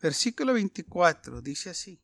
[0.00, 2.00] versículo 24, dice así.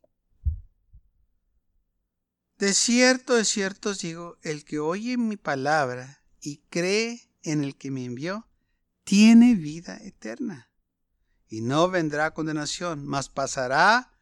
[2.57, 7.75] De cierto, de cierto os digo, el que oye mi palabra y cree en el
[7.75, 8.47] que me envió,
[9.03, 10.69] tiene vida eterna.
[11.47, 14.13] Y no vendrá condenación, mas pasará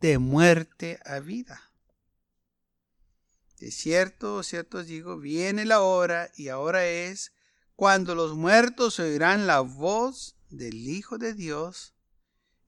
[0.00, 1.72] de muerte a vida.
[3.58, 7.32] De cierto, de cierto os digo, viene la hora y ahora es
[7.76, 11.94] cuando los muertos oirán la voz del Hijo de Dios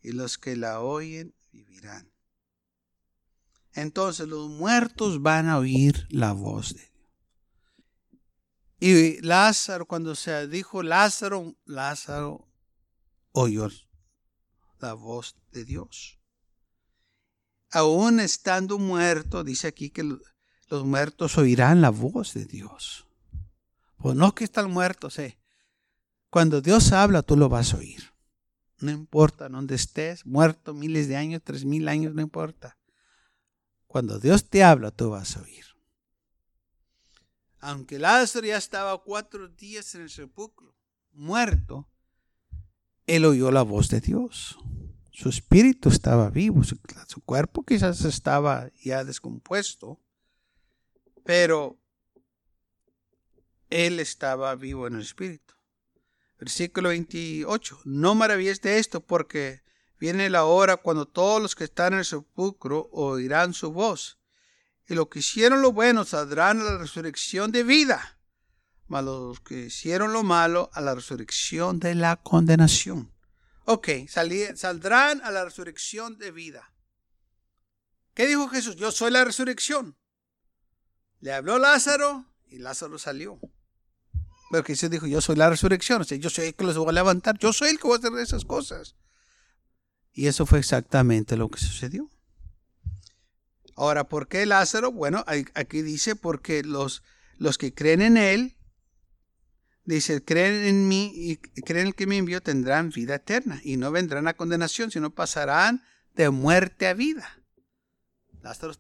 [0.02, 2.12] y los que la oyen vivirán.
[3.74, 6.92] Entonces los muertos van a oír la voz de Dios.
[8.80, 12.48] Y Lázaro, cuando se dijo Lázaro, Lázaro
[13.30, 13.68] oyó
[14.80, 16.18] la voz de Dios.
[17.70, 20.02] Aún estando muerto, dice aquí que
[20.68, 23.06] los muertos oirán la voz de Dios.
[23.96, 25.38] Pues no que están muertos, eh.
[26.28, 28.11] Cuando Dios habla, tú lo vas a oír.
[28.82, 32.76] No importa dónde estés, muerto miles de años, tres mil años, no importa.
[33.86, 35.64] Cuando Dios te habla, tú vas a oír.
[37.60, 40.74] Aunque Lázaro ya estaba cuatro días en el sepulcro,
[41.12, 41.88] muerto,
[43.06, 44.58] él oyó la voz de Dios.
[45.12, 50.00] Su espíritu estaba vivo, su, su cuerpo quizás estaba ya descompuesto,
[51.24, 51.78] pero
[53.70, 55.54] él estaba vivo en el espíritu.
[56.42, 57.82] Versículo 28.
[57.84, 59.62] No maravilles de esto porque
[60.00, 64.18] viene la hora cuando todos los que están en el sepulcro oirán su voz.
[64.88, 68.18] Y los que hicieron lo bueno saldrán a la resurrección de vida,
[68.88, 73.14] mas los que hicieron lo malo a la resurrección de la condenación.
[73.64, 76.74] Ok, saldrán a la resurrección de vida.
[78.14, 78.74] ¿Qué dijo Jesús?
[78.74, 79.96] Yo soy la resurrección.
[81.20, 83.38] Le habló Lázaro y Lázaro salió.
[84.52, 86.90] Pero Jesús dijo, yo soy la resurrección, o sea, yo soy el que los voy
[86.90, 88.96] a levantar, yo soy el que voy a hacer esas cosas.
[90.12, 92.10] Y eso fue exactamente lo que sucedió.
[93.76, 94.92] Ahora, ¿por qué Lázaro?
[94.92, 95.24] Bueno,
[95.54, 97.02] aquí dice porque los,
[97.38, 98.58] los que creen en él,
[99.86, 103.78] dice, creen en mí y creen en el que me envió, tendrán vida eterna y
[103.78, 105.82] no vendrán a condenación, sino pasarán
[106.14, 107.38] de muerte a vida.
[108.42, 108.74] Lázaro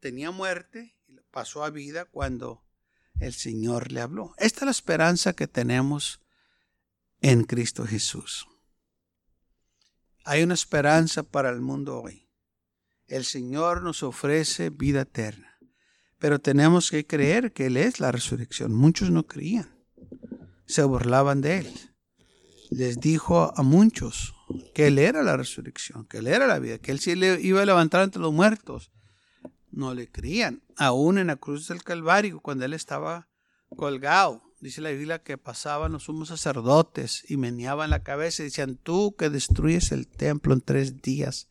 [0.00, 2.63] tenía muerte y pasó a vida cuando
[3.24, 4.34] el Señor le habló.
[4.38, 6.20] Esta es la esperanza que tenemos
[7.20, 8.46] en Cristo Jesús.
[10.24, 12.28] Hay una esperanza para el mundo hoy.
[13.06, 15.58] El Señor nos ofrece vida eterna,
[16.18, 18.72] pero tenemos que creer que Él es la resurrección.
[18.72, 19.74] Muchos no creían,
[20.66, 21.74] se burlaban de Él.
[22.70, 24.34] Les dijo a muchos
[24.74, 27.60] que Él era la resurrección, que Él era la vida, que Él sí le iba
[27.60, 28.90] a levantar entre los muertos
[29.74, 30.62] no le creían.
[30.76, 33.28] Aún en la cruz del Calvario, cuando él estaba
[33.76, 38.76] colgado, dice la Biblia que pasaban los sumos sacerdotes y meneaban la cabeza y decían,
[38.76, 41.50] tú que destruyes el templo en tres días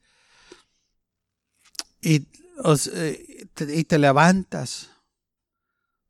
[2.01, 2.27] y,
[2.93, 4.89] eh, y te levantas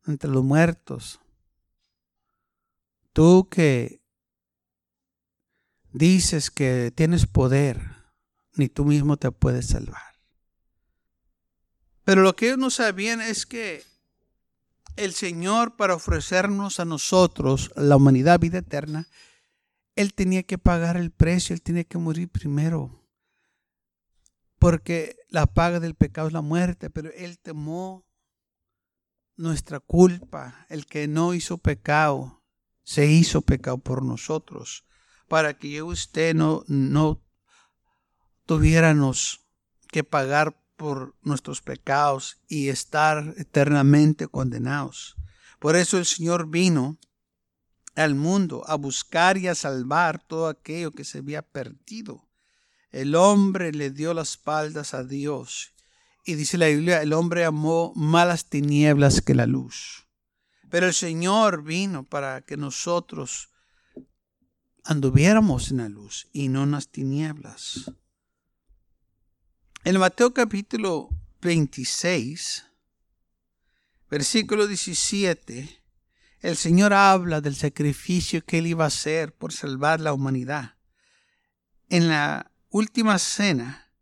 [0.06, 1.20] entre los muertos,
[3.12, 4.02] tú que
[5.92, 7.80] dices que tienes poder,
[8.54, 10.13] ni tú mismo te puedes salvar.
[12.04, 13.82] Pero lo que ellos no sabían es que
[14.96, 19.08] el Señor para ofrecernos a nosotros, la humanidad, vida eterna,
[19.96, 23.02] Él tenía que pagar el precio, Él tenía que morir primero.
[24.58, 28.06] Porque la paga del pecado es la muerte, pero Él tomó
[29.36, 32.42] nuestra culpa, el que no hizo pecado,
[32.84, 34.84] se hizo pecado por nosotros,
[35.26, 37.20] para que yo usted no, no
[38.46, 39.40] tuviéramos
[39.88, 45.16] que pagar por nuestros pecados y estar eternamente condenados.
[45.58, 46.98] Por eso el Señor vino
[47.94, 52.28] al mundo a buscar y a salvar todo aquello que se había perdido.
[52.90, 55.72] El hombre le dio las espaldas a Dios.
[56.24, 60.06] Y dice la Biblia, el hombre amó malas tinieblas que la luz.
[60.70, 63.50] Pero el Señor vino para que nosotros
[64.84, 67.90] anduviéramos en la luz y no en las tinieblas.
[69.86, 71.10] En Mateo capítulo
[71.42, 72.64] 26,
[74.08, 75.82] versículo 17,
[76.40, 80.78] el Señor habla del sacrificio que Él iba a hacer por salvar la humanidad.
[81.90, 83.92] En la última cena,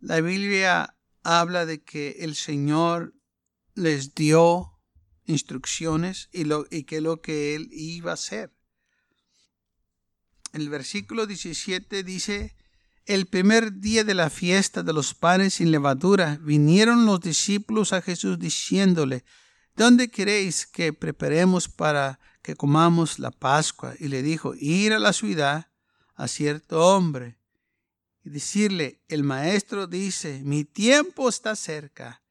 [0.00, 3.14] la Biblia habla de que el Señor
[3.72, 4.78] les dio
[5.24, 8.52] instrucciones y, lo, y que lo que él iba a hacer.
[10.52, 12.54] El versículo 17 dice,
[13.06, 18.02] el primer día de la fiesta de los panes sin levadura, vinieron los discípulos a
[18.02, 19.24] Jesús diciéndole,
[19.76, 23.94] ¿dónde queréis que preparemos para que comamos la Pascua?
[23.98, 25.70] Y le dijo, ir a la ciudad
[26.14, 27.38] a cierto hombre
[28.22, 32.24] y decirle, el maestro dice, mi tiempo está cerca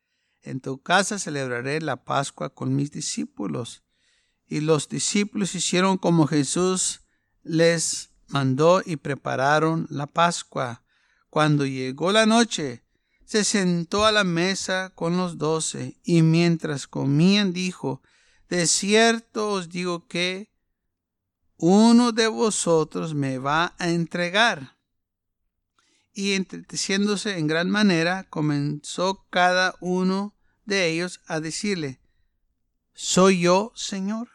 [0.44, 3.84] en tu casa celebraré la Pascua con mis discípulos.
[4.46, 7.02] Y los discípulos hicieron como Jesús
[7.44, 10.84] les mandó y prepararon la Pascua.
[11.30, 12.84] Cuando llegó la noche,
[13.26, 18.02] se sentó a la mesa con los doce, y mientras comían dijo,
[18.50, 20.52] De cierto os digo que
[21.58, 24.74] uno de vosotros me va a entregar
[26.14, 32.00] y entreteciéndose en gran manera, comenzó cada uno de ellos a decirle,
[32.94, 34.33] ¿Soy yo, Señor?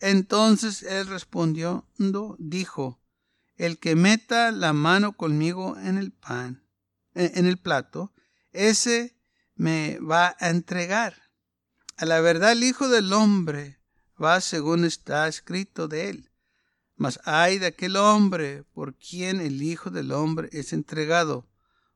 [0.00, 3.00] Entonces él respondiendo dijo,
[3.56, 6.62] El que meta la mano conmigo en el pan,
[7.14, 8.12] en el plato,
[8.52, 9.16] ese
[9.54, 11.14] me va a entregar.
[11.96, 13.80] A la verdad el Hijo del Hombre
[14.22, 16.30] va según está escrito de él.
[16.96, 21.48] Mas ay de aquel hombre por quien el Hijo del Hombre es entregado.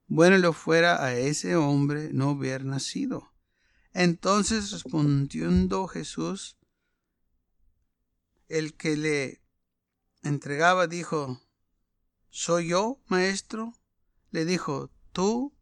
[0.07, 3.33] Bueno lo fuera a ese hombre no haber nacido.
[3.93, 6.57] Entonces respondiendo Jesús,
[8.51, 9.43] el que le
[10.23, 11.41] entregaba dijo,
[12.29, 13.75] ¿Soy yo, maestro?
[14.31, 15.53] Le dijo, tú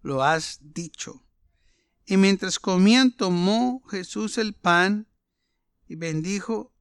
[0.00, 1.24] lo has dicho.
[2.06, 5.08] Y mientras comían tomó Jesús el pan
[5.88, 6.72] y bendijo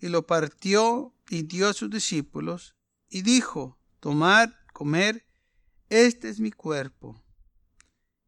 [0.00, 2.74] y lo partió y dio a sus discípulos
[3.08, 5.26] y dijo, tomad, comer,
[5.88, 7.22] este es mi cuerpo.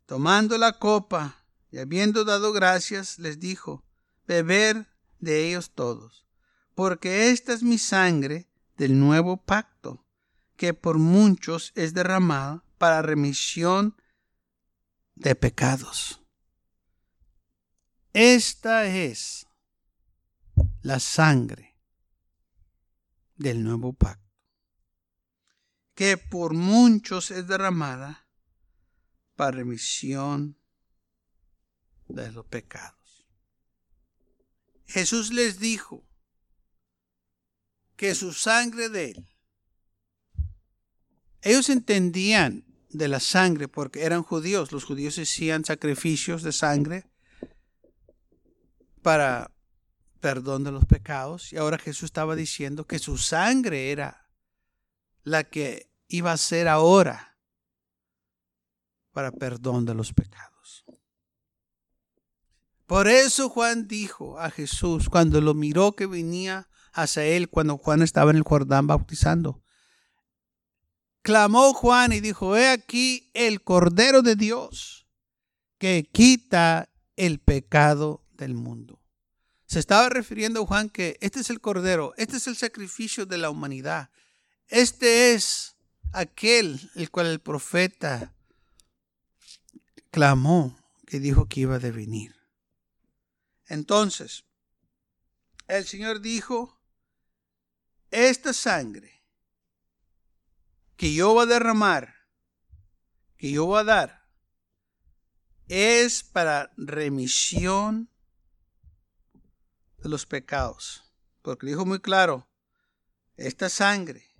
[0.06, 3.84] Tomando la copa y habiendo dado gracias, les dijo,
[4.26, 4.86] beber
[5.18, 6.21] de ellos todos,
[6.74, 10.06] porque esta es mi sangre del nuevo pacto,
[10.56, 13.96] que por muchos es derramada para remisión
[15.14, 16.20] de pecados.
[18.12, 19.46] Esta es
[20.82, 21.78] la sangre
[23.36, 24.22] del nuevo pacto,
[25.94, 28.26] que por muchos es derramada
[29.36, 30.58] para remisión
[32.08, 33.26] de los pecados.
[34.86, 36.04] Jesús les dijo
[38.02, 39.28] que su sangre de él,
[41.40, 47.08] ellos entendían de la sangre porque eran judíos, los judíos hacían sacrificios de sangre
[49.02, 49.52] para
[50.18, 51.52] perdón de los pecados.
[51.52, 54.28] Y ahora Jesús estaba diciendo que su sangre era
[55.22, 57.38] la que iba a ser ahora
[59.12, 60.84] para perdón de los pecados.
[62.84, 68.02] Por eso Juan dijo a Jesús cuando lo miró que venía hacia él, cuando Juan
[68.02, 69.62] estaba en el Jordán bautizando.
[71.22, 75.06] Clamó Juan y dijo, he aquí el Cordero de Dios
[75.78, 79.00] que quita el pecado del mundo.
[79.66, 83.50] Se estaba refiriendo Juan que este es el Cordero, este es el sacrificio de la
[83.50, 84.10] humanidad.
[84.68, 85.76] Este es
[86.12, 88.34] aquel el cual el profeta
[90.10, 92.34] clamó que dijo que iba a venir.
[93.66, 94.44] Entonces,
[95.68, 96.81] el Señor dijo,
[98.12, 99.22] esta sangre
[100.96, 102.14] que yo voy a derramar,
[103.36, 104.28] que yo voy a dar,
[105.66, 108.08] es para remisión
[109.98, 111.02] de los pecados.
[111.40, 112.46] Porque dijo muy claro,
[113.36, 114.30] esta sangre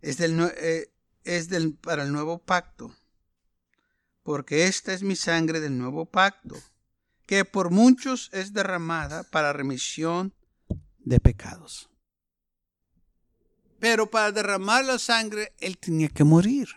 [0.00, 2.94] es, eh, es del, para el nuevo pacto.
[4.22, 6.56] Porque esta es mi sangre del nuevo pacto,
[7.26, 10.34] que por muchos es derramada para remisión
[10.98, 11.87] de pecados.
[13.78, 16.68] Pero para derramar la sangre, él tenía que morir.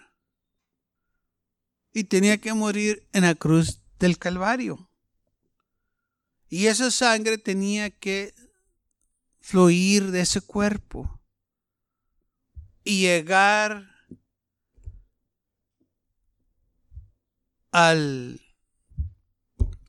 [1.93, 4.89] Y tenía que morir en la cruz del Calvario.
[6.49, 8.33] Y esa sangre tenía que
[9.39, 11.19] fluir de ese cuerpo
[12.83, 13.89] y llegar
[17.71, 18.41] al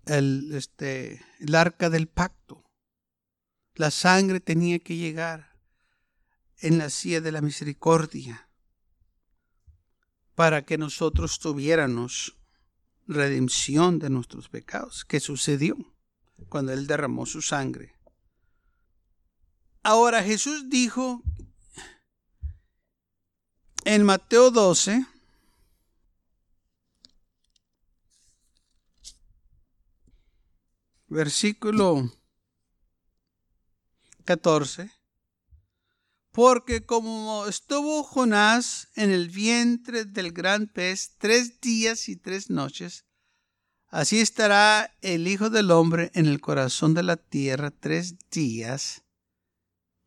[0.07, 2.64] el, este, el arca del pacto.
[3.75, 5.52] La sangre tenía que llegar
[6.62, 8.49] en la silla de la misericordia
[10.35, 12.38] para que nosotros tuviéramos
[13.07, 15.04] redención de nuestros pecados.
[15.04, 15.76] ¿Qué sucedió?
[16.49, 17.95] cuando Él derramó su sangre.
[19.83, 21.23] Ahora Jesús dijo
[23.85, 25.07] En Mateo 12,
[31.09, 32.12] versículo
[34.25, 35.02] 14.
[36.33, 43.05] Porque como estuvo Jonás en el vientre del gran pez tres días y tres noches,
[43.89, 49.03] así estará el Hijo del Hombre en el corazón de la tierra tres días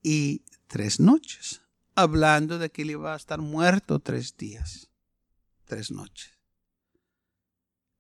[0.02, 1.62] y tres noches.
[1.94, 4.90] Hablando de que él iba a estar muerto tres días,
[5.66, 6.32] tres noches.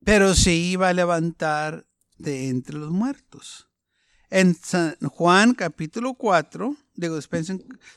[0.04, 3.70] Pero se iba a levantar de entre los muertos.
[4.30, 7.20] En San Juan capítulo 4, digo,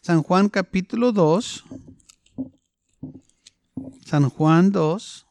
[0.03, 1.65] San Juan capítulo 2,
[4.05, 5.27] San Juan 2,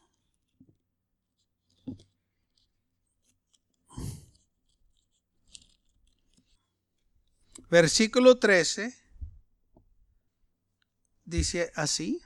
[7.70, 8.96] versículo 13,
[11.26, 12.22] dice así,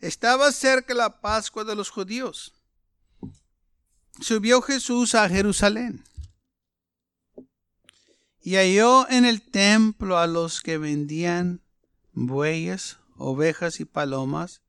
[0.00, 2.52] estaba cerca la Pascua de los judíos.
[4.20, 6.02] Subió Jesús a Jerusalén
[8.48, 11.62] y halló en el templo a los que vendían
[12.14, 14.62] bueyes, ovejas y palomas,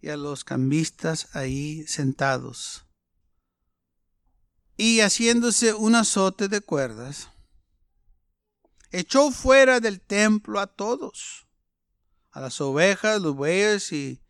[0.00, 2.84] y a los cambistas ahí sentados.
[4.76, 7.30] Y haciéndose un azote de cuerdas,
[8.90, 11.46] echó fuera del templo a todos,
[12.32, 14.20] a las ovejas, los bueyes, y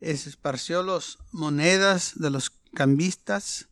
[0.00, 3.68] esparció las monedas de los cambistas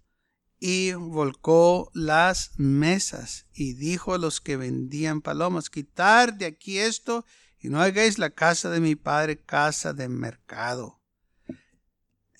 [0.60, 7.24] y volcó las mesas y dijo a los que vendían palomas, quitar de aquí esto
[7.60, 11.00] y no hagáis la casa de mi padre casa de mercado.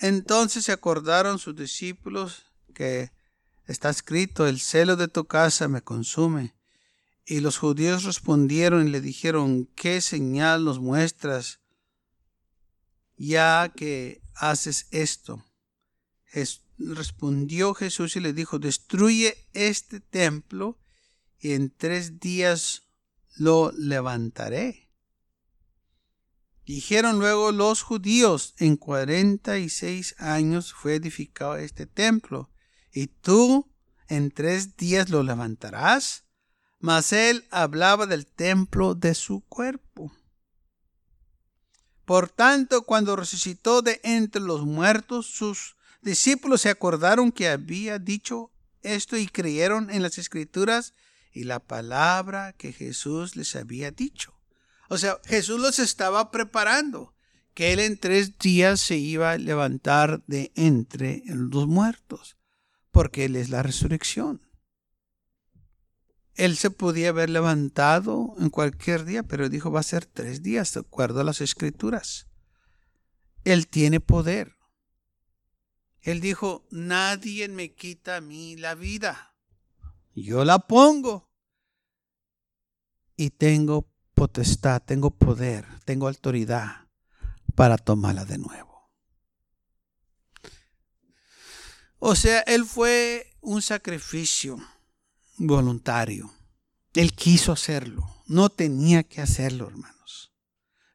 [0.00, 2.44] Entonces se acordaron sus discípulos
[2.74, 3.12] que
[3.66, 6.54] está escrito, el celo de tu casa me consume.
[7.24, 11.60] Y los judíos respondieron y le dijeron, ¿qué señal nos muestras
[13.16, 15.44] ya que haces esto?
[16.78, 20.78] Respondió Jesús y le dijo, destruye este templo
[21.38, 22.82] y en tres días
[23.36, 24.88] lo levantaré.
[26.68, 32.50] Dijeron luego los judíos, en cuarenta y seis años fue edificado este templo,
[32.92, 33.72] y tú
[34.06, 36.24] en tres días lo levantarás.
[36.78, 40.12] Mas él hablaba del templo de su cuerpo.
[42.04, 48.52] Por tanto, cuando resucitó de entre los muertos, sus discípulos se acordaron que había dicho
[48.82, 50.94] esto y creyeron en las escrituras
[51.32, 54.34] y la palabra que Jesús les había dicho.
[54.88, 57.14] O sea, Jesús los estaba preparando,
[57.54, 62.36] que él en tres días se iba a levantar de entre los muertos,
[62.90, 64.42] porque él es la resurrección.
[66.34, 70.72] Él se podía haber levantado en cualquier día, pero dijo va a ser tres días,
[70.72, 72.28] de acuerdo a las escrituras.
[73.44, 74.57] Él tiene poder.
[76.02, 79.34] Él dijo, nadie me quita a mí la vida.
[80.14, 81.30] Yo la pongo.
[83.16, 86.88] Y tengo potestad, tengo poder, tengo autoridad
[87.54, 88.68] para tomarla de nuevo.
[91.98, 94.58] O sea, Él fue un sacrificio
[95.36, 96.32] voluntario.
[96.94, 98.08] Él quiso hacerlo.
[98.26, 100.32] No tenía que hacerlo, hermanos.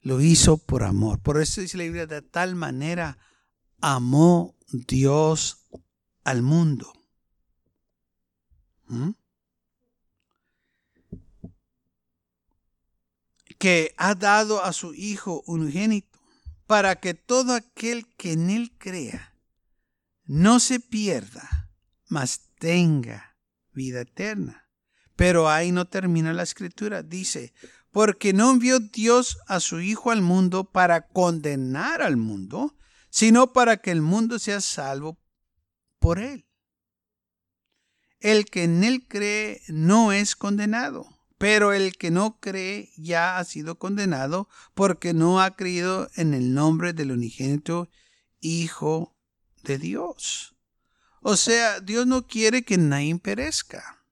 [0.01, 1.19] Lo hizo por amor.
[1.19, 3.17] Por eso dice la Biblia, de tal manera
[3.83, 5.67] amó Dios
[6.23, 6.93] al mundo.
[8.87, 9.11] ¿Mm?
[13.59, 16.17] Que ha dado a su Hijo unigénito
[16.65, 19.35] para que todo aquel que en Él crea
[20.23, 21.69] no se pierda,
[22.07, 23.37] mas tenga
[23.73, 24.69] vida eterna.
[25.17, 27.03] Pero ahí no termina la escritura.
[27.03, 27.53] Dice,
[27.91, 32.77] porque no envió Dios a su Hijo al mundo para condenar al mundo,
[33.13, 35.19] sino para que el mundo sea salvo
[35.99, 36.47] por él.
[38.19, 41.05] El que en él cree no es condenado,
[41.37, 46.55] pero el que no cree ya ha sido condenado porque no ha creído en el
[46.55, 47.87] nombre del unigénito
[48.39, 49.15] Hijo
[49.61, 50.55] de Dios.
[51.21, 54.03] O sea, Dios no quiere que nadie perezca.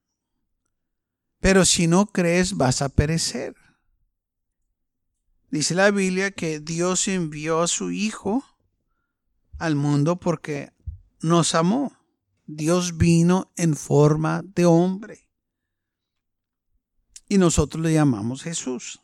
[1.40, 3.56] Pero si no crees vas a perecer.
[5.50, 8.44] Dice la Biblia que Dios envió a su Hijo
[9.58, 10.72] al mundo porque
[11.20, 11.96] nos amó.
[12.46, 15.28] Dios vino en forma de hombre.
[17.28, 19.00] Y nosotros le llamamos Jesús.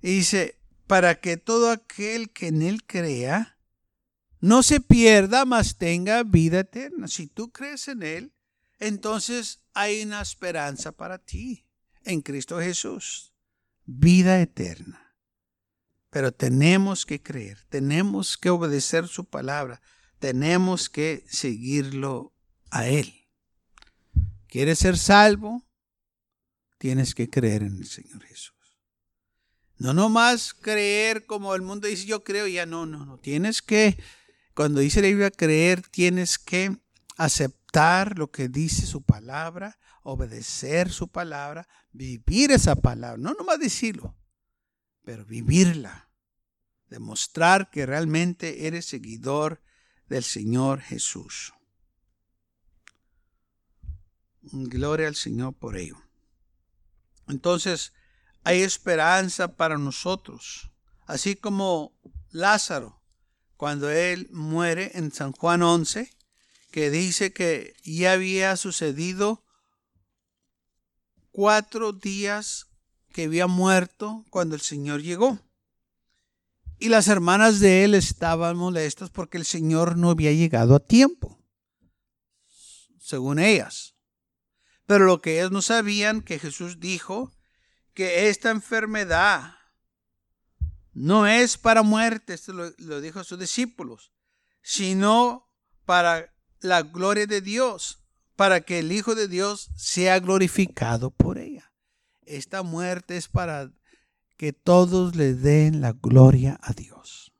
[0.00, 3.56] Y dice, para que todo aquel que en él crea
[4.40, 7.06] no se pierda, mas tenga vida eterna.
[7.06, 8.32] Si tú crees en él,
[8.80, 11.64] entonces hay una esperanza para ti
[12.04, 13.32] en Cristo Jesús.
[13.84, 15.11] Vida eterna.
[16.12, 19.80] Pero tenemos que creer, tenemos que obedecer su palabra,
[20.18, 22.34] tenemos que seguirlo
[22.70, 23.14] a Él.
[24.46, 25.66] ¿Quieres ser salvo?
[26.76, 28.52] Tienes que creer en el Señor Jesús.
[29.78, 33.16] No nomás creer como el mundo dice yo creo, ya no, no, no.
[33.16, 33.96] Tienes que,
[34.52, 36.76] cuando dice la Biblia creer, tienes que
[37.16, 44.14] aceptar lo que dice su palabra, obedecer su palabra, vivir esa palabra, no nomás decirlo
[45.04, 46.08] pero vivirla.
[46.88, 49.62] Demostrar que realmente eres seguidor
[50.08, 51.52] del Señor Jesús.
[54.42, 56.02] Gloria al Señor por ello.
[57.28, 57.92] Entonces,
[58.44, 60.70] hay esperanza para nosotros.
[61.06, 61.98] Así como
[62.30, 63.00] Lázaro,
[63.56, 66.10] cuando él muere en San Juan 11,
[66.72, 69.44] que dice que ya había sucedido
[71.30, 72.66] cuatro días
[73.12, 75.38] que había muerto cuando el Señor llegó.
[76.78, 81.38] Y las hermanas de él estaban molestas porque el Señor no había llegado a tiempo,
[82.98, 83.94] según ellas.
[84.86, 87.32] Pero lo que ellos no sabían, que Jesús dijo
[87.94, 89.54] que esta enfermedad
[90.92, 94.12] no es para muerte, esto lo, lo dijo a sus discípulos,
[94.60, 95.48] sino
[95.84, 98.02] para la gloria de Dios,
[98.36, 101.51] para que el Hijo de Dios sea glorificado por ella.
[102.26, 103.72] Esta muerte es para
[104.36, 107.34] que todos le den la gloria a Dios.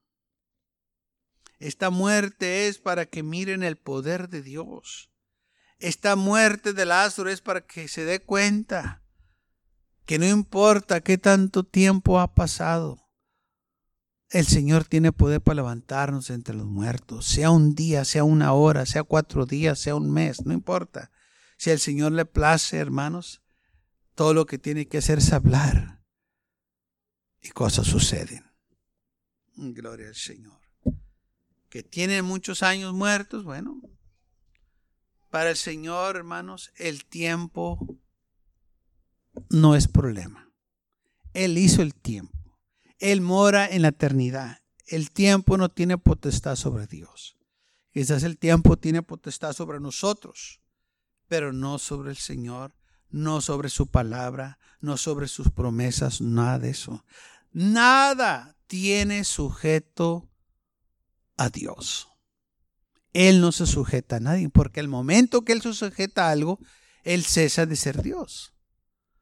[1.59, 5.11] Esta muerte es para que miren el poder de Dios.
[5.79, 9.03] Esta muerte de Lázaro es para que se dé cuenta
[10.05, 13.03] que no importa qué tanto tiempo ha pasado,
[14.33, 18.87] el Señor tiene poder para levantarnos entre los muertos, sea un día, sea una hora,
[18.87, 21.11] sea cuatro días, sea un mes, no importa.
[21.59, 23.42] Si el Señor le place, hermanos,
[24.15, 26.03] todo lo que tiene que hacer es hablar
[27.41, 28.45] y cosas suceden.
[29.55, 30.61] Gloria al Señor.
[31.69, 33.81] Que tienen muchos años muertos, bueno,
[35.31, 37.99] para el Señor, hermanos, el tiempo
[39.49, 40.53] no es problema.
[41.33, 42.59] Él hizo el tiempo.
[42.99, 44.59] Él mora en la eternidad.
[44.87, 47.39] El tiempo no tiene potestad sobre Dios.
[47.93, 50.61] Quizás el tiempo tiene potestad sobre nosotros,
[51.29, 52.75] pero no sobre el Señor
[53.13, 57.05] no sobre su palabra, no sobre sus promesas, nada de eso.
[57.53, 60.31] Nada tiene sujeto
[61.37, 62.09] a Dios.
[63.13, 66.59] Él no se sujeta a nadie, porque el momento que Él se sujeta a algo,
[67.05, 68.55] Él cesa de ser Dios.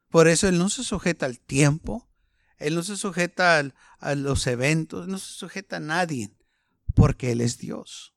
[0.09, 2.09] Por eso Él no se sujeta al tiempo,
[2.59, 3.62] Él no se sujeta
[3.98, 6.31] a los eventos, no se sujeta a nadie,
[6.94, 8.14] porque Él es Dios.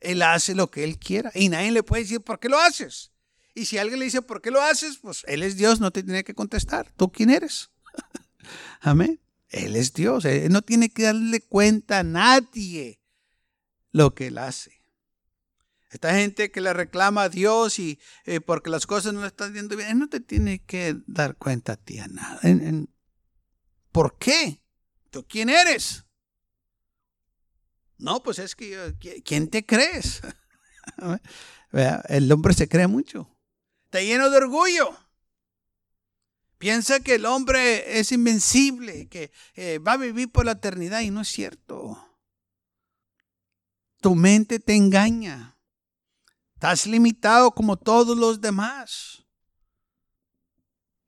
[0.00, 3.12] Él hace lo que Él quiera y nadie le puede decir, ¿por qué lo haces?
[3.56, 4.98] Y si alguien le dice, ¿por qué lo haces?
[4.98, 6.92] Pues Él es Dios, no te tiene que contestar.
[6.94, 7.70] ¿Tú quién eres?
[8.82, 9.18] Amén.
[9.48, 10.26] Él es Dios.
[10.26, 13.00] Él no tiene que darle cuenta a nadie
[13.92, 14.82] lo que Él hace.
[15.88, 19.54] Esta gente que le reclama a Dios y eh, porque las cosas no le están
[19.54, 22.38] yendo bien, Él no te tiene que dar cuenta a ti a nada.
[23.90, 24.60] ¿Por qué?
[25.08, 26.04] ¿Tú quién eres?
[27.96, 30.20] No, pues es que, ¿quién te crees?
[32.10, 33.35] El hombre se cree mucho.
[33.86, 34.96] Está lleno de orgullo.
[36.58, 41.10] Piensa que el hombre es invencible, que eh, va a vivir por la eternidad y
[41.10, 41.96] no es cierto.
[44.00, 45.56] Tu mente te engaña.
[46.54, 49.24] Estás limitado como todos los demás.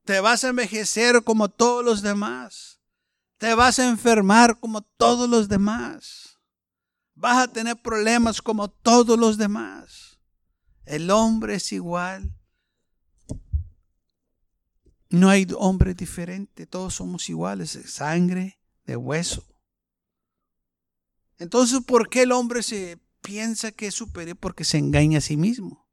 [0.04, 2.80] Te vas a envejecer como todos los demás.
[3.38, 6.38] Te vas a enfermar como todos los demás.
[7.14, 10.20] Vas a tener problemas como todos los demás.
[10.84, 12.38] El hombre es igual
[15.10, 19.44] no hay hombre diferente, todos somos iguales, de sangre, de hueso.
[21.38, 24.36] Entonces, ¿por qué el hombre se piensa que es superior?
[24.36, 25.88] Porque se engaña a sí mismo.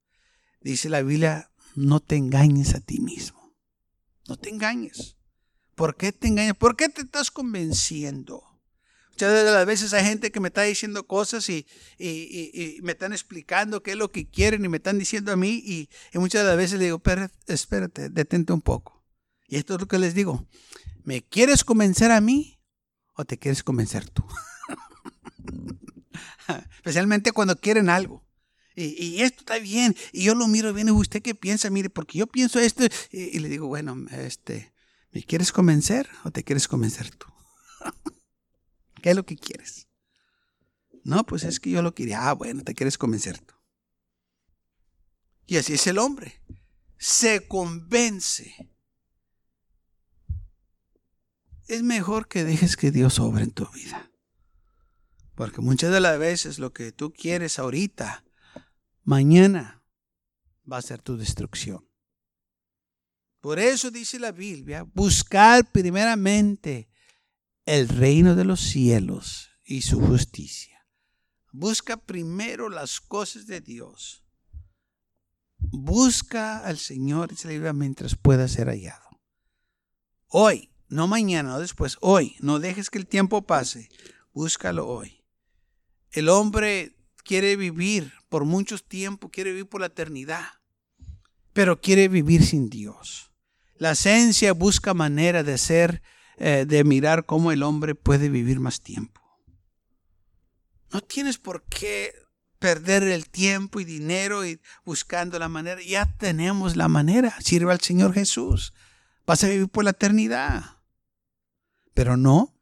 [0.59, 3.55] Dice la Biblia, no te engañes a ti mismo.
[4.27, 5.17] No te engañes.
[5.75, 6.57] ¿Por qué te engañas?
[6.57, 8.43] ¿Por qué te estás convenciendo?
[9.11, 11.65] Muchas de las veces hay gente que me está diciendo cosas y,
[12.81, 15.89] me están explicando qué es lo que quieren y me están diciendo a mí y,
[16.15, 17.01] muchas de las veces le digo,
[17.47, 18.94] espérate, detente un poco.
[19.47, 20.47] Y esto es lo que les digo.
[21.03, 22.59] ¿Me quieres convencer a mí
[23.13, 24.25] o te quieres convencer tú?
[26.75, 28.25] Especialmente cuando quieren algo.
[28.75, 29.95] Y, esto está bien.
[30.11, 30.89] Y yo lo miro bien.
[30.89, 31.69] ¿Y usted qué piensa?
[31.69, 32.83] Mire, porque yo pienso esto.
[33.09, 34.73] Y, le digo, bueno, este,
[35.11, 37.27] ¿me quieres convencer o te quieres convencer tú?
[39.01, 39.87] ¿Qué es lo que quieres?
[41.03, 42.29] No, pues es que yo lo quería.
[42.29, 43.53] Ah, bueno, te quieres convencer tú.
[45.45, 46.41] Y así es el hombre.
[46.97, 48.74] Se convence
[51.67, 54.11] es mejor que dejes que Dios obre en tu vida.
[55.35, 58.23] Porque muchas de las veces lo que tú quieres ahorita,
[59.03, 59.83] mañana
[60.71, 61.87] va a ser tu destrucción.
[63.41, 66.89] Por eso dice la Biblia, buscar primeramente
[67.65, 70.87] el reino de los cielos y su justicia.
[71.51, 74.23] Busca primero las cosas de Dios.
[75.57, 77.33] Busca al Señor
[77.73, 79.21] mientras pueda ser hallado.
[80.27, 82.35] Hoy, no mañana, no después, hoy.
[82.39, 83.89] No dejes que el tiempo pase.
[84.33, 85.23] Búscalo hoy.
[86.11, 90.45] El hombre quiere vivir por mucho tiempo, quiere vivir por la eternidad,
[91.53, 93.31] pero quiere vivir sin Dios.
[93.77, 96.01] La ciencia busca manera de ser,
[96.37, 99.21] eh, de mirar cómo el hombre puede vivir más tiempo.
[100.91, 102.13] No tienes por qué
[102.59, 105.81] perder el tiempo y dinero y buscando la manera.
[105.81, 107.35] Ya tenemos la manera.
[107.41, 108.73] Sirve al Señor Jesús.
[109.25, 110.74] Vas a vivir por la eternidad.
[111.95, 112.53] Pero no.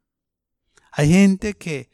[0.92, 1.90] Hay gente que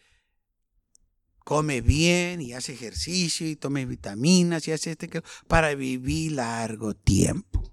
[1.43, 6.95] come bien y hace ejercicio y toma vitaminas y hace este que para vivir largo
[6.95, 7.73] tiempo.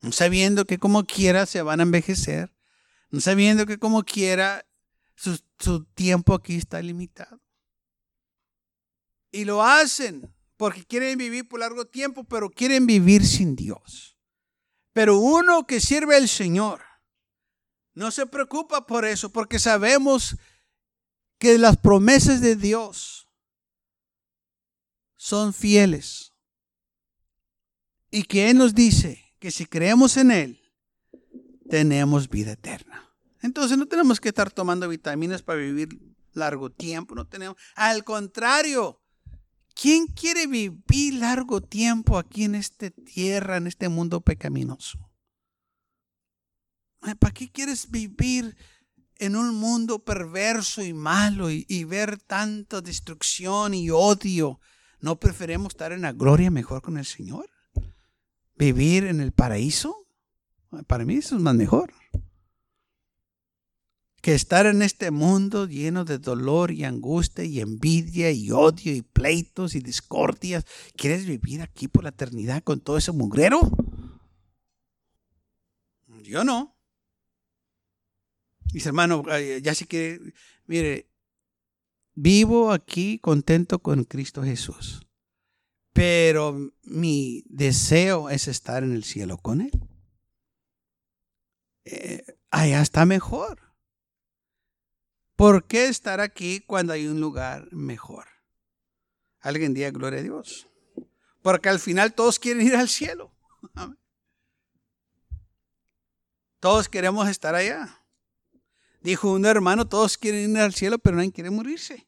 [0.00, 2.54] No sabiendo que como quiera se van a envejecer.
[3.10, 4.64] No sabiendo que como quiera
[5.16, 7.42] su, su tiempo aquí está limitado.
[9.32, 14.16] Y lo hacen porque quieren vivir por largo tiempo, pero quieren vivir sin Dios.
[14.92, 16.91] Pero uno que sirve al Señor
[17.94, 20.36] no se preocupa por eso, porque sabemos
[21.38, 23.28] que las promesas de Dios
[25.16, 26.32] son fieles.
[28.10, 30.62] Y que Él nos dice que si creemos en Él,
[31.68, 33.10] tenemos vida eterna.
[33.40, 35.88] Entonces no tenemos que estar tomando vitaminas para vivir
[36.32, 37.56] largo tiempo, no tenemos.
[37.74, 39.02] Al contrario,
[39.74, 45.11] ¿quién quiere vivir largo tiempo aquí en esta tierra, en este mundo pecaminoso?
[47.18, 48.56] ¿Para qué quieres vivir
[49.16, 54.60] en un mundo perverso y malo y, ver tanta destrucción y odio?
[55.00, 57.50] ¿No preferimos estar en la gloria mejor con el Señor?
[58.56, 60.06] ¿Vivir en el paraíso?
[60.86, 61.92] Para mí eso es más mejor.
[64.20, 69.02] Que estar en este mundo lleno de dolor y angustia y envidia y odio y
[69.02, 70.64] pleitos y discordias.
[70.96, 73.60] ¿Quieres vivir aquí por la eternidad con todo ese mugrero?
[76.22, 76.71] Yo no.
[78.72, 79.24] Mis hermanos,
[79.62, 80.20] ya sé que,
[80.66, 81.08] mire,
[82.14, 85.06] vivo aquí contento con Cristo Jesús,
[85.92, 89.72] pero mi deseo es estar en el cielo con Él.
[91.84, 93.72] Eh, allá está mejor.
[95.36, 98.28] ¿Por qué estar aquí cuando hay un lugar mejor?
[99.40, 100.68] Alguien diga gloria a Dios.
[101.42, 103.34] Porque al final todos quieren ir al cielo.
[106.60, 108.01] Todos queremos estar allá.
[109.02, 112.06] Dijo un hermano, todos quieren ir al cielo, pero nadie quiere morirse.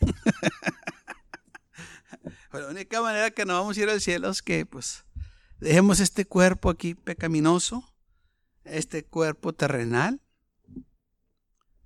[2.52, 5.04] la única manera que nos vamos a ir al cielo es que pues
[5.58, 7.94] dejemos este cuerpo aquí pecaminoso,
[8.64, 10.20] este cuerpo terrenal,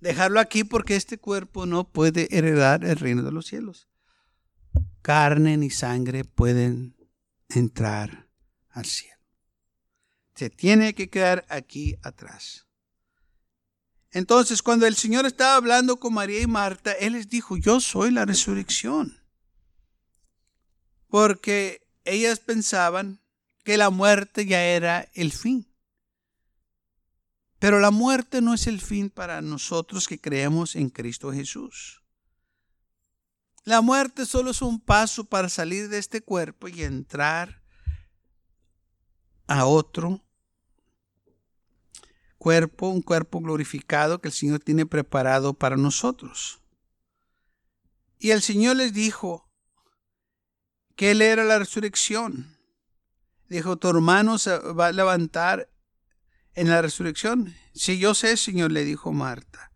[0.01, 3.89] dejarlo aquí porque este cuerpo no puede heredar el reino de los cielos.
[5.03, 6.97] Carne ni sangre pueden
[7.49, 8.29] entrar
[8.71, 9.15] al cielo.
[10.35, 12.64] Se tiene que quedar aquí atrás.
[14.15, 18.13] Entonces, cuando el Señor estaba hablando con María y Marta, Él les dijo, yo soy
[18.13, 19.21] la resurrección.
[21.09, 23.21] Porque ellas pensaban
[23.65, 25.69] que la muerte ya era el fin.
[27.59, 32.01] Pero la muerte no es el fin para nosotros que creemos en Cristo Jesús.
[33.65, 37.65] La muerte solo es un paso para salir de este cuerpo y entrar
[39.49, 40.25] a otro
[42.45, 46.61] cuerpo, un cuerpo glorificado que el Señor tiene preparado para nosotros.
[48.19, 49.51] Y el Señor les dijo
[50.95, 52.55] que Él era la resurrección.
[53.49, 55.71] Dijo, tu hermano se va a levantar
[56.53, 57.55] en la resurrección.
[57.73, 59.73] Si yo sé, Señor, le dijo Marta.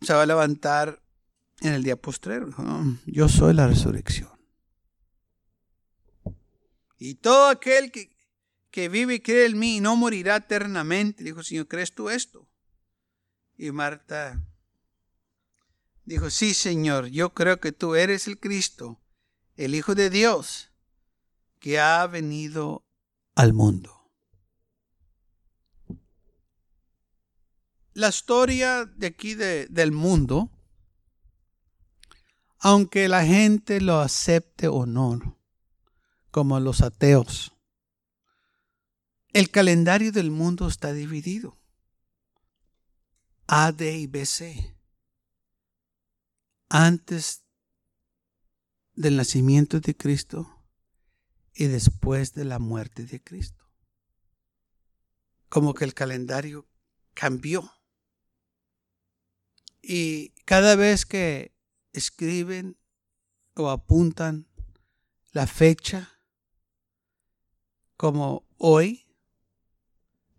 [0.00, 1.02] Se va a levantar
[1.60, 2.48] en el día postrero.
[3.04, 4.30] yo soy la resurrección.
[6.96, 8.13] Y todo aquel que
[8.74, 11.22] que vive y cree en mí y no morirá eternamente.
[11.22, 12.48] Dijo, Señor, ¿crees tú esto?
[13.56, 14.44] Y Marta
[16.04, 19.00] dijo, sí, Señor, yo creo que tú eres el Cristo,
[19.54, 20.72] el Hijo de Dios,
[21.60, 22.84] que ha venido
[23.36, 24.10] al mundo.
[27.92, 30.50] La historia de aquí del mundo,
[32.58, 35.38] aunque la gente lo acepte o no,
[36.32, 37.53] como los ateos,
[39.34, 41.58] El calendario del mundo está dividido.
[43.48, 44.76] A, D y BC.
[46.68, 47.42] Antes
[48.94, 50.62] del nacimiento de Cristo
[51.52, 53.68] y después de la muerte de Cristo.
[55.48, 56.68] Como que el calendario
[57.12, 57.72] cambió.
[59.82, 61.52] Y cada vez que
[61.92, 62.78] escriben
[63.56, 64.46] o apuntan
[65.32, 66.20] la fecha,
[67.96, 69.03] como hoy,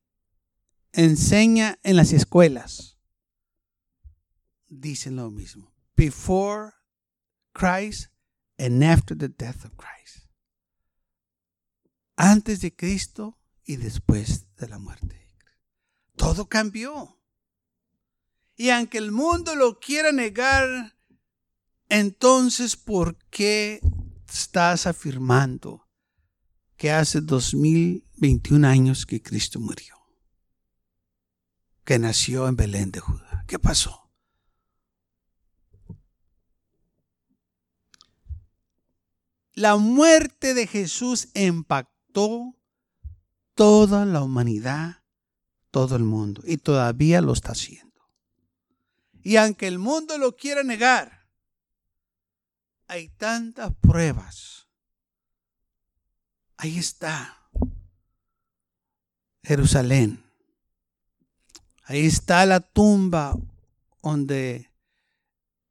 [0.92, 2.99] enseña en las escuelas,
[4.68, 5.75] dicen lo mismo.
[5.97, 6.73] Before
[7.53, 8.11] Christ
[8.59, 10.29] and after the death of Christ.
[12.16, 13.38] Antes de Cristo
[13.69, 15.29] y después de la muerte.
[16.17, 17.21] Todo cambió.
[18.57, 20.97] Y aunque el mundo lo quiera negar,
[21.91, 23.81] entonces, ¿por qué
[24.27, 25.87] estás afirmando
[26.79, 29.97] que hace 2021 años que Cristo murió?
[31.85, 33.45] Que nació en Belén de Judá.
[33.47, 34.11] ¿Qué pasó?
[39.53, 42.58] La muerte de Jesús impactó
[43.59, 45.03] toda la humanidad,
[45.73, 48.09] todo el mundo, y todavía lo está haciendo.
[49.25, 51.27] Y aunque el mundo lo quiera negar,
[52.87, 54.68] hay tantas pruebas.
[56.57, 57.51] Ahí está
[59.42, 60.25] Jerusalén.
[61.83, 63.35] Ahí está la tumba
[64.05, 64.71] donde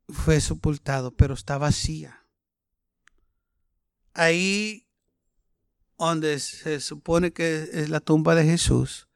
[0.09, 2.27] fue sepultado, pero está vacía
[4.17, 4.86] ahí
[5.97, 9.07] donde se supone que es la tumba de Jesús,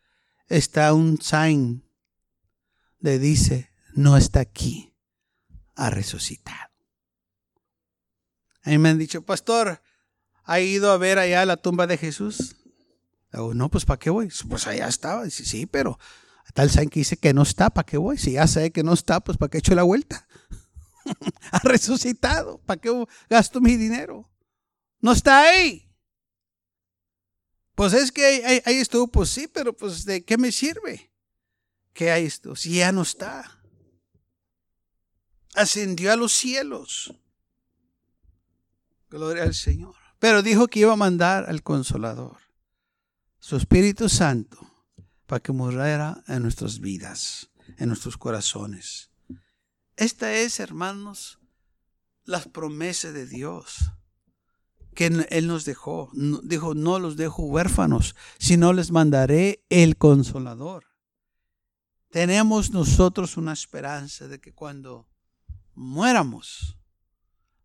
[0.48, 1.84] está un sign
[3.00, 4.94] de dice, no está aquí,
[5.76, 6.72] ha resucitado.
[8.64, 9.82] A mí me han dicho, pastor,
[10.44, 12.56] ¿ha ido a ver allá la tumba de Jesús?
[13.32, 14.30] no, pues ¿para qué voy?
[14.50, 15.24] Pues allá estaba.
[15.24, 15.98] Dice, sí, pero
[16.54, 18.18] tal sign que dice que no está, ¿para qué voy?
[18.18, 20.28] Si ya sé que no está, pues ¿para qué echo la vuelta?
[21.52, 24.30] ha resucitado, ¿para qué gasto mi dinero?
[25.00, 25.91] No está ahí.
[27.82, 31.12] Pues es que ahí, estuvo, pues sí, pero pues ¿de qué me sirve?
[31.94, 32.56] Que hay esto?
[32.56, 33.60] Si ya no está.
[35.56, 37.12] Ascendió a los cielos.
[39.10, 39.96] Gloria al Señor.
[40.20, 42.38] Pero dijo que iba a mandar al consolador,
[43.40, 44.60] su Espíritu Santo,
[45.26, 49.10] para que muriera en nuestras vidas, en nuestros corazones.
[49.96, 51.40] Esta es, hermanos,
[52.26, 53.92] las promesas de Dios
[54.96, 56.10] que Él nos dejó.
[56.44, 60.86] Dijo, no los dejo huérfanos, sino les mandaré el consolador.
[62.10, 65.08] Tenemos nosotros una esperanza de que cuando
[65.76, 66.78] muéramos,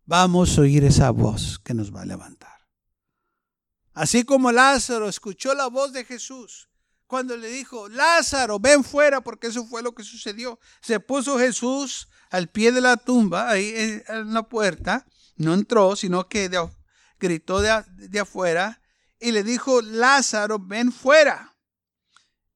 [0.05, 2.57] vamos a oír esa voz que nos va a levantar.
[3.93, 6.69] Así como Lázaro escuchó la voz de Jesús
[7.07, 10.59] cuando le dijo, Lázaro, ven fuera, porque eso fue lo que sucedió.
[10.81, 13.73] Se puso Jesús al pie de la tumba, ahí
[14.07, 16.69] en la puerta, no entró, sino que de
[17.19, 18.81] gritó de, afuera
[19.19, 21.55] y le dijo, Lázaro, ven fuera.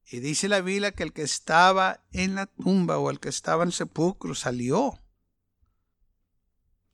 [0.06, 3.64] Y dice la Biblia que el que estaba en la tumba o el que estaba
[3.64, 5.00] en el sepulcro salió.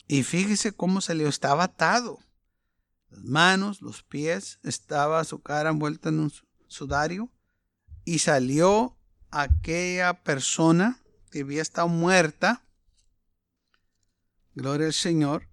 [0.08, 2.20] Y fíjese cómo salió, estaba atado.
[3.10, 6.34] Las manos, los pies, estaba su cara envuelta en un
[6.68, 7.32] sudario.
[8.06, 8.96] Y salió
[9.32, 11.02] aquella persona
[11.32, 12.64] que había estado muerta.
[14.54, 15.50] Gloria al Señor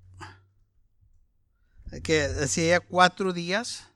[2.03, 3.89] que hacía cuatro días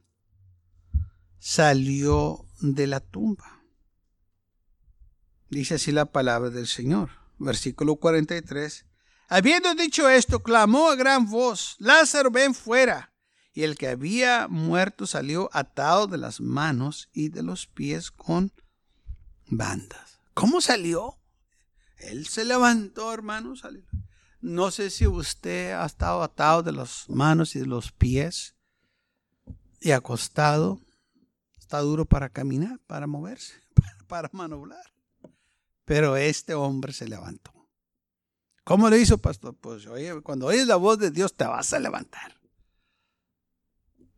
[1.38, 3.62] salió de la tumba.
[5.50, 7.10] Dice así la palabra del Señor.
[7.38, 8.84] Versículo 43.
[9.28, 13.12] Habiendo dicho esto, clamó a gran voz, Lázaro, ven fuera.
[13.52, 18.52] Y el que había muerto salió atado de las manos y de los pies con
[19.46, 20.20] bandas.
[20.34, 21.18] ¿Cómo salió?
[21.96, 23.82] Él se levantó, hermano, salió.
[24.40, 28.54] No sé si usted ha estado atado de las manos y de los pies
[29.80, 30.80] y acostado
[31.58, 33.54] está duro para caminar, para moverse,
[34.06, 34.92] para, manobrar.
[35.84, 37.52] Pero este hombre se levantó.
[38.64, 39.56] ¿Cómo le hizo, pastor?
[39.56, 42.38] Pues oye, cuando oyes la voz de Dios te vas a levantar.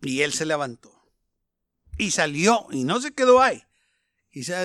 [0.02, 0.92] Y él se levantó.
[1.96, 3.62] Y salió, y no se quedó ahí.
[4.33, 4.56] Y yo,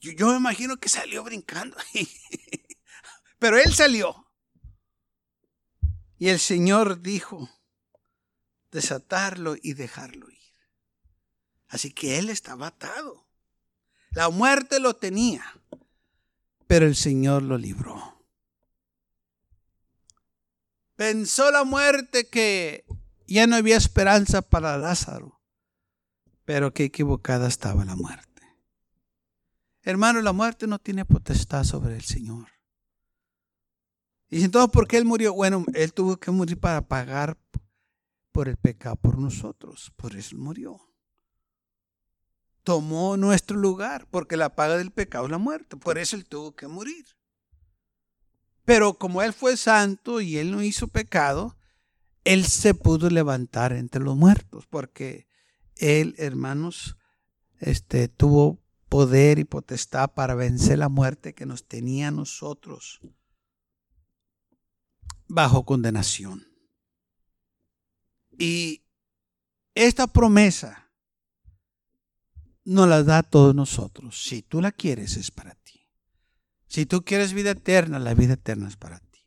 [0.00, 1.76] yo me imagino que salió brincando.
[3.38, 4.23] Pero él salió.
[6.24, 7.50] Y el Señor dijo,
[8.72, 10.54] desatarlo y dejarlo ir.
[11.68, 13.28] Así que él estaba atado.
[14.12, 15.44] La muerte lo tenía,
[16.66, 18.24] pero el Señor lo libró.
[20.96, 22.86] Pensó la muerte que
[23.26, 25.42] ya no había esperanza para Lázaro,
[26.46, 28.40] pero qué equivocada estaba la muerte.
[29.82, 32.53] Hermano, la muerte no tiene potestad sobre el Señor.
[34.34, 35.32] Y entonces, ¿por qué Él murió?
[35.32, 37.38] Bueno, Él tuvo que morir para pagar
[38.32, 39.92] por el pecado por nosotros.
[39.94, 40.80] Por eso murió.
[42.64, 45.76] Tomó nuestro lugar, porque la paga del pecado es la muerte.
[45.76, 47.04] Por eso Él tuvo que morir.
[48.64, 51.56] Pero como Él fue santo y Él no hizo pecado,
[52.24, 55.28] Él se pudo levantar entre los muertos, porque
[55.76, 56.96] Él, hermanos,
[57.60, 63.00] este, tuvo poder y potestad para vencer la muerte que nos tenía a nosotros
[65.28, 66.46] bajo condenación.
[68.38, 68.84] Y
[69.74, 70.90] esta promesa
[72.64, 74.22] nos la da a todos nosotros.
[74.24, 75.88] Si tú la quieres, es para ti.
[76.66, 79.20] Si tú quieres vida eterna, la vida eterna es para ti.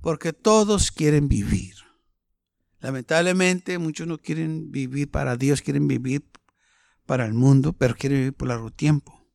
[0.00, 1.74] Porque todos quieren vivir.
[2.80, 6.30] Lamentablemente, muchos no quieren vivir para Dios, quieren vivir
[7.06, 9.26] para el mundo, pero quiere vivir por largo tiempo.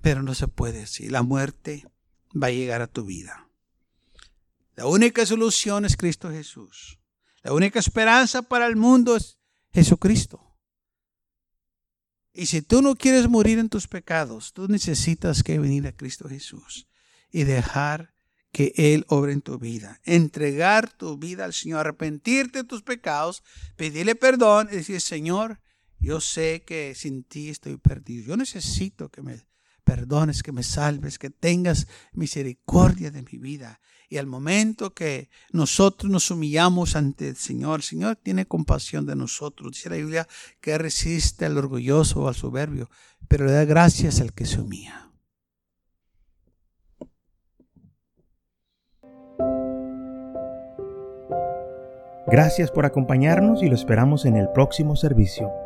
[0.00, 1.08] Pero no se puede así.
[1.08, 1.84] La muerte
[2.40, 3.48] va a llegar a tu vida.
[4.74, 6.98] La única solución es Cristo Jesús.
[7.42, 9.38] La única esperanza para el mundo es
[9.72, 10.42] Jesucristo.
[12.32, 16.28] Y si tú no quieres morir en tus pecados, tú necesitas que venir a Cristo
[16.28, 16.86] Jesús
[17.30, 18.14] y dejar
[18.52, 20.00] que Él obre en tu vida.
[20.04, 23.42] Entregar tu vida al Señor, arrepentirte de tus pecados,
[23.76, 25.60] pedirle perdón y decir, Señor,
[25.98, 28.26] yo sé que sin ti estoy perdido.
[28.26, 29.46] Yo necesito que me
[29.86, 33.80] perdones, que me salves, que tengas misericordia de mi vida.
[34.08, 39.14] Y al momento que nosotros nos humillamos ante el Señor, el Señor tiene compasión de
[39.14, 39.72] nosotros.
[39.72, 40.28] Dice la Biblia
[40.60, 42.90] que resiste al orgulloso o al soberbio,
[43.28, 45.12] pero le da gracias al que se humilla.
[52.26, 55.65] Gracias por acompañarnos y lo esperamos en el próximo servicio.